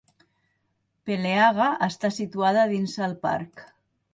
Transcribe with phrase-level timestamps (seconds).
[1.09, 3.67] Peleaga està situada dins el parc.